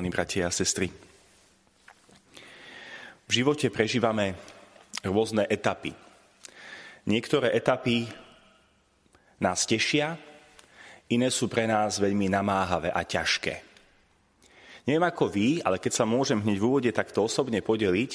[0.00, 0.88] milovaní bratia a sestry.
[3.28, 4.32] V živote prežívame
[5.04, 5.92] rôzne etapy.
[7.04, 8.08] Niektoré etapy
[9.44, 10.16] nás tešia,
[11.12, 13.54] iné sú pre nás veľmi namáhavé a ťažké.
[14.88, 18.12] Neviem ako vy, ale keď sa môžem hneď v úvode takto osobne podeliť,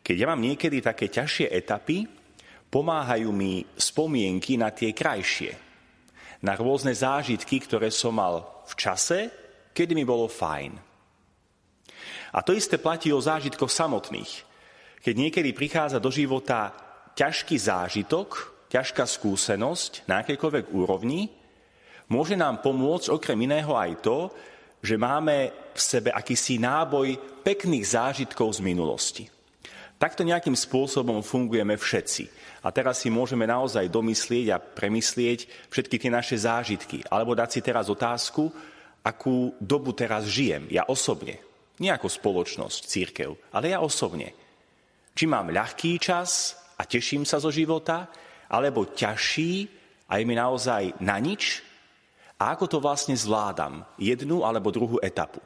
[0.00, 2.08] keď ja mám niekedy také ťažšie etapy,
[2.72, 5.52] pomáhajú mi spomienky na tie krajšie.
[6.40, 9.18] Na rôzne zážitky, ktoré som mal v čase,
[9.76, 10.85] kedy mi bolo fajn.
[12.32, 14.44] A to isté platí o zážitkoch samotných.
[15.00, 16.74] Keď niekedy prichádza do života
[17.14, 18.28] ťažký zážitok,
[18.68, 21.30] ťažká skúsenosť na akékoľvek úrovni,
[22.10, 24.18] môže nám pomôcť okrem iného aj to,
[24.82, 29.24] že máme v sebe akýsi náboj pekných zážitkov z minulosti.
[29.96, 32.28] Takto nejakým spôsobom fungujeme všetci.
[32.60, 37.00] A teraz si môžeme naozaj domyslieť a premyslieť všetky tie naše zážitky.
[37.08, 38.52] Alebo dať si teraz otázku,
[39.00, 41.40] akú dobu teraz žijem, ja osobne.
[41.76, 44.32] Nie ako spoločnosť, církev, ale ja osobne.
[45.12, 48.08] Či mám ľahký čas a teším sa zo života,
[48.48, 49.68] alebo ťažší
[50.08, 51.60] a je mi naozaj na nič?
[52.36, 55.40] A ako to vlastne zvládam, jednu alebo druhú etapu?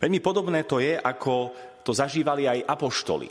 [0.00, 1.52] Veľmi podobné to je, ako
[1.84, 3.28] to zažívali aj apoštoli.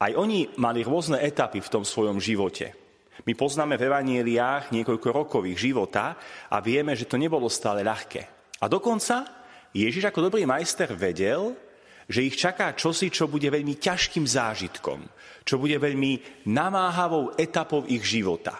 [0.00, 2.76] Aj oni mali rôzne etapy v tom svojom živote.
[3.24, 6.18] My poznáme v evanieliách niekoľko rokov ich života
[6.50, 8.22] a vieme, že to nebolo stále ľahké.
[8.60, 9.43] A dokonca
[9.74, 11.58] Ježiš ako dobrý majster vedel,
[12.06, 15.02] že ich čaká čosi, čo bude veľmi ťažkým zážitkom,
[15.42, 18.54] čo bude veľmi namáhavou etapou ich života.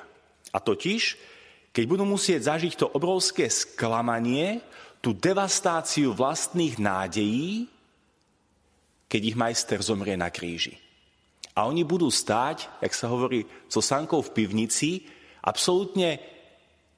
[0.51, 1.03] A totiž,
[1.71, 4.59] keď budú musieť zažiť to obrovské sklamanie,
[4.99, 7.69] tú devastáciu vlastných nádejí,
[9.05, 10.81] keď ich majster zomrie na kríži.
[11.55, 15.07] A oni budú stáť, jak sa hovorí, so sankou v pivnici,
[15.45, 16.19] absolútne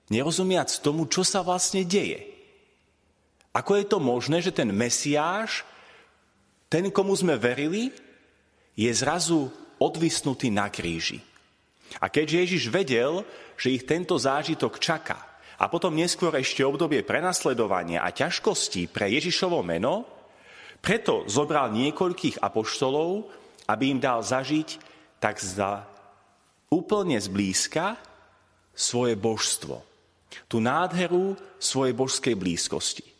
[0.08, 2.35] nerozumiac tomu, čo sa vlastne deje.
[3.56, 5.64] Ako je to možné, že ten Mesiáš,
[6.68, 7.88] ten, komu sme verili,
[8.76, 9.48] je zrazu
[9.80, 11.24] odvisnutý na kríži.
[12.04, 13.24] A keďže Ježiš vedel,
[13.56, 15.16] že ich tento zážitok čaká,
[15.56, 20.04] a potom neskôr ešte obdobie prenasledovania a ťažkostí pre Ježišovo meno,
[20.84, 23.32] preto zobral niekoľkých apoštolov,
[23.64, 24.76] aby im dal zažiť
[25.16, 25.88] tak za
[26.68, 27.96] úplne zblízka
[28.76, 29.80] svoje božstvo.
[30.44, 33.15] Tú nádheru svojej božskej blízkosti.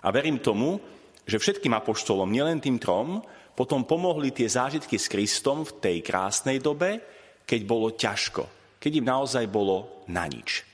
[0.00, 0.80] A verím tomu,
[1.28, 3.20] že všetkým apoštolom, nielen tým trom,
[3.52, 6.98] potom pomohli tie zážitky s Kristom v tej krásnej dobe,
[7.44, 10.64] keď bolo ťažko, keď im naozaj bolo na nič.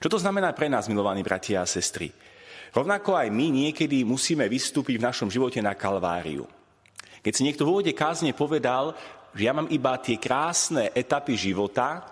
[0.00, 2.08] Čo to znamená pre nás, milovaní bratia a sestry?
[2.72, 6.44] Rovnako aj my niekedy musíme vystúpiť v našom živote na Kalváriu.
[7.24, 8.92] Keď si niekto v úvode kázne povedal,
[9.32, 12.04] že ja mám iba tie krásne etapy života,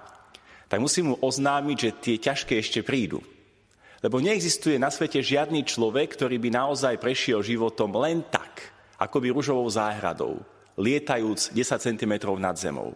[0.68, 3.20] tak musím mu oznámiť, že tie ťažké ešte prídu.
[4.04, 8.68] Lebo neexistuje na svete žiadny človek, ktorý by naozaj prešiel životom len tak,
[9.00, 10.44] ako by ružovou záhradou,
[10.76, 12.92] lietajúc 10 cm nad zemou.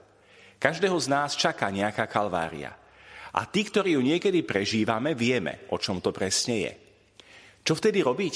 [0.61, 2.77] Každého z nás čaká nejaká kalvária.
[3.33, 6.73] A tí, ktorí ju niekedy prežívame, vieme, o čom to presne je.
[7.65, 8.35] Čo vtedy robiť?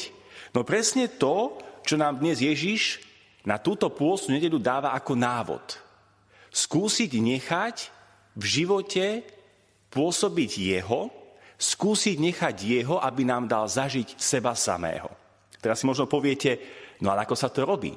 [0.57, 3.05] No presne to, čo nám dnes Ježiš
[3.45, 5.77] na túto pôstnu nedelu dáva ako návod.
[6.49, 7.77] Skúsiť nechať
[8.33, 9.29] v živote
[9.93, 11.22] pôsobiť Jeho,
[11.63, 15.07] skúsiť nechať jeho, aby nám dal zažiť seba samého.
[15.63, 16.59] Teraz si možno poviete,
[17.07, 17.95] no ale ako sa to robí?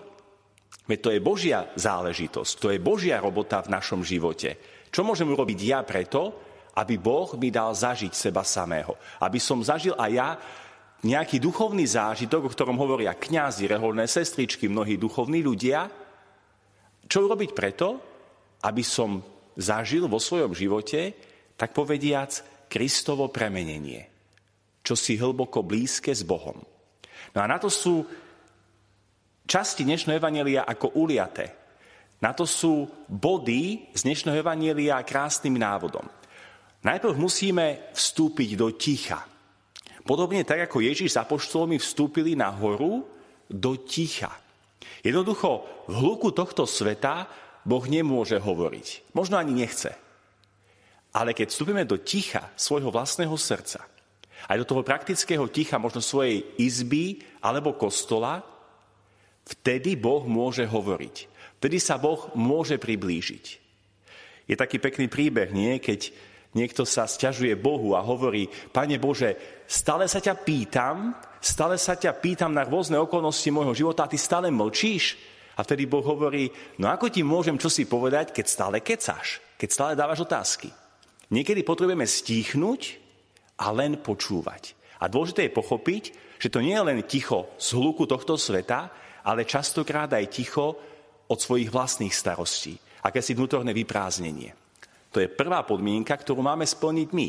[0.85, 4.61] Veď to je Božia záležitosť, to je Božia robota v našom živote.
[4.93, 6.29] Čo môžem urobiť ja preto,
[6.77, 8.93] aby Boh mi dal zažiť seba samého?
[9.17, 10.29] Aby som zažil aj ja
[11.01, 15.89] nejaký duchovný zážitok, o ktorom hovoria kňazi, reholné sestričky, mnohí duchovní ľudia.
[17.09, 17.97] Čo urobiť preto,
[18.61, 19.25] aby som
[19.57, 21.17] zažil vo svojom živote,
[21.57, 24.01] tak povediac, Kristovo premenenie,
[24.81, 26.57] čo si hlboko blízke s Bohom.
[27.33, 28.05] No a na to sú
[29.45, 31.51] časti dnešného Evanielia ako uliaté.
[32.23, 36.07] Na to sú body z dnešného Evanielia krásnym návodom.
[36.85, 39.25] Najprv musíme vstúpiť do ticha.
[40.06, 43.09] Podobne tak, ako Ježíš s apoštolmi vstúpili na horu
[43.50, 44.29] do ticha.
[45.01, 47.25] Jednoducho v hluku tohto sveta
[47.65, 49.18] Boh nemôže hovoriť.
[49.18, 49.97] Možno ani nechce.
[51.15, 53.88] Ale keď vstúpime do ticha svojho vlastného srdca,
[54.51, 58.44] aj do toho praktického ticha možno svojej izby alebo kostola,
[59.47, 61.15] vtedy Boh môže hovoriť.
[61.63, 63.45] Vtedy sa Boh môže priblížiť.
[64.45, 65.81] Je taký pekný príbeh, nie?
[65.81, 66.13] Keď
[66.53, 72.13] niekto sa sťažuje Bohu a hovorí, Pane Bože, stále sa ťa pýtam, stále sa ťa
[72.21, 75.18] pýtam na rôzne okolnosti môjho života a ty stále mlčíš.
[75.56, 79.94] A vtedy Boh hovorí, no ako ti môžem čosi povedať, keď stále kecáš, keď stále
[79.97, 80.84] dávaš otázky.
[81.33, 82.81] Niekedy potrebujeme stíchnuť
[83.62, 84.77] a len počúvať.
[85.01, 86.04] A dôležité je pochopiť,
[86.39, 88.92] Že to nie je len ticho z hluku tohto sveta,
[89.25, 90.68] ale častokrát aj ticho
[91.25, 92.75] od svojich vlastných starostí.
[93.06, 94.54] Akési vnútorné vyprázdnenie.
[95.16, 97.28] To je prvá podmienka, ktorú máme splniť my,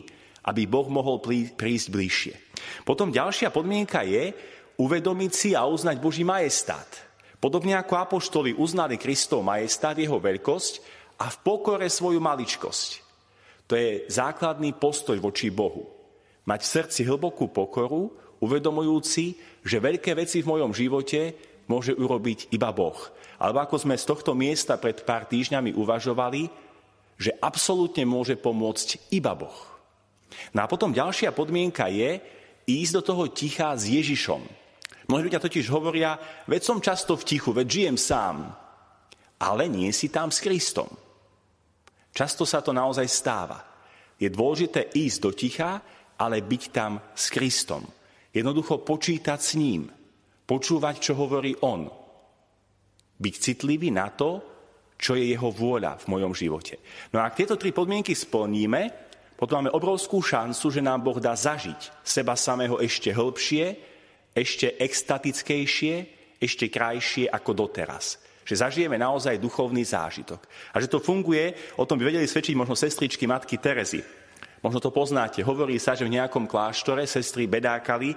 [0.50, 1.22] aby Boh mohol
[1.54, 2.34] prísť bližšie.
[2.82, 4.34] Potom ďalšia podmienka je
[4.76, 6.86] uvedomiť si a uznať Boží majestát.
[7.38, 10.74] Podobne ako apoštoli uznali Kristov majestát, jeho veľkosť
[11.22, 13.05] a v pokore svoju maličkosť.
[13.66, 15.90] To je základný postoj voči Bohu.
[16.46, 19.34] Mať v srdci hlbokú pokoru, uvedomujúci,
[19.66, 21.34] že veľké veci v mojom živote
[21.66, 22.94] môže urobiť iba Boh.
[23.42, 26.46] Alebo ako sme z tohto miesta pred pár týždňami uvažovali,
[27.18, 29.56] že absolútne môže pomôcť iba Boh.
[30.54, 32.22] No a potom ďalšia podmienka je
[32.66, 34.42] ísť do toho ticha s Ježišom.
[35.06, 36.18] Mnohí ľudia totiž hovoria,
[36.50, 38.50] veď som často v tichu, veď žijem sám.
[39.38, 40.90] Ale nie si tam s Kristom.
[42.16, 43.60] Často sa to naozaj stáva.
[44.16, 45.84] Je dôležité ísť do ticha,
[46.16, 47.84] ale byť tam s Kristom.
[48.32, 49.92] Jednoducho počítať s ním.
[50.48, 51.84] Počúvať, čo hovorí on.
[53.20, 54.40] Byť citlivý na to,
[54.96, 56.80] čo je jeho vôľa v mojom živote.
[57.12, 58.88] No a ak tieto tri podmienky splníme,
[59.36, 63.64] potom máme obrovskú šancu, že nám Boh dá zažiť seba samého ešte hĺbšie,
[64.32, 65.94] ešte extatickejšie,
[66.40, 68.16] ešte krajšie ako doteraz.
[68.46, 70.38] Že zažijeme naozaj duchovný zážitok.
[70.70, 73.98] A že to funguje, o tom by vedeli svedčiť možno sestričky matky Terezy.
[74.62, 75.42] Možno to poznáte.
[75.42, 78.14] Hovorí sa, že v nejakom kláštore sestry bedákali,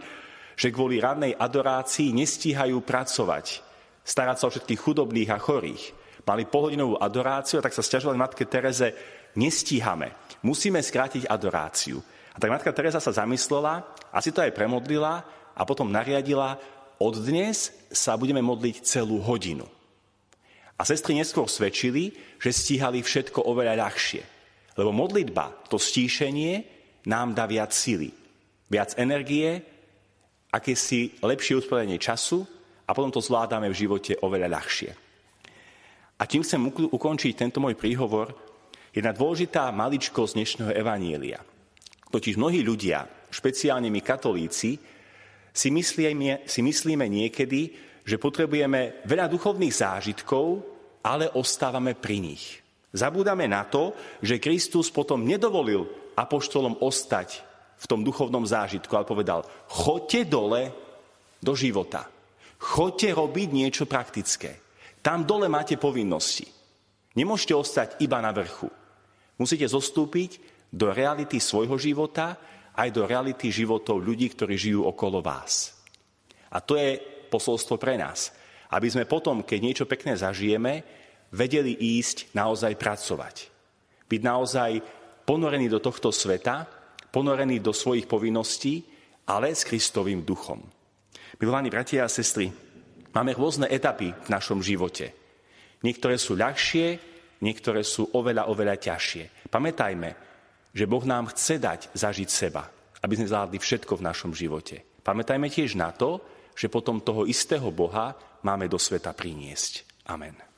[0.54, 3.66] že kvôli radnej adorácii nestíhajú pracovať,
[4.06, 5.98] starať sa o všetkých chudobných a chorých.
[6.28, 8.94] Mali polhodinovú adoráciu a tak sa stiažovali matke Tereze,
[9.34, 10.14] nestíhame,
[10.46, 11.98] musíme skrátiť adoráciu.
[12.34, 13.82] A tak matka Teresa sa zamyslela,
[14.14, 15.26] asi to aj premodlila
[15.58, 16.62] a potom nariadila,
[17.02, 19.66] od dnes sa budeme modliť celú hodinu.
[20.80, 24.24] A sestry neskôr svedčili, že stíhali všetko oveľa ľahšie.
[24.80, 26.64] Lebo modlitba, to stíšenie,
[27.12, 28.16] nám dá viac sily,
[28.72, 29.60] viac energie,
[30.50, 32.48] akési lepšie usporiadanie času
[32.88, 34.92] a potom to zvládame v živote oveľa ľahšie.
[36.20, 38.50] A tým chcem ukončiť tento môj príhovor
[38.90, 41.38] Jedna dôležitá maličkosť dnešného evanielia.
[42.10, 44.82] Totiž mnohí ľudia, špeciálne my katolíci,
[45.54, 50.66] si myslíme, si myslíme niekedy, že potrebujeme veľa duchovných zážitkov,
[51.06, 52.58] ale ostávame pri nich.
[52.90, 53.94] Zabúdame na to,
[54.26, 55.86] že Kristus potom nedovolil
[56.18, 57.46] apoštolom ostať
[57.78, 60.74] v tom duchovnom zážitku, ale povedal, choďte dole
[61.38, 62.10] do života.
[62.58, 64.58] Choďte robiť niečo praktické.
[65.06, 66.50] Tam dole máte povinnosti.
[67.14, 68.68] Nemôžete ostať iba na vrchu.
[69.38, 70.42] Musíte zostúpiť
[70.74, 72.36] do reality svojho života
[72.76, 75.78] aj do reality životov ľudí, ktorí žijú okolo vás.
[76.52, 78.34] A to je posolstvo pre nás.
[78.74, 80.82] Aby sme potom, keď niečo pekné zažijeme,
[81.34, 83.36] vedeli ísť naozaj pracovať.
[84.10, 84.72] Byť naozaj
[85.26, 86.66] ponorený do tohto sveta,
[87.14, 88.82] ponorený do svojich povinností,
[89.30, 90.62] ale s Kristovým duchom.
[91.38, 92.50] Milovaní bratia a sestry,
[93.14, 95.14] máme rôzne etapy v našom živote.
[95.86, 96.98] Niektoré sú ľahšie,
[97.46, 99.48] niektoré sú oveľa, oveľa ťažšie.
[99.54, 100.10] Pamätajme,
[100.74, 102.68] že Boh nám chce dať zažiť seba,
[103.06, 104.82] aby sme zvládli všetko v našom živote.
[105.06, 106.20] Pamätajme tiež na to,
[106.60, 110.04] že potom toho istého Boha máme do sveta priniesť.
[110.12, 110.49] Amen.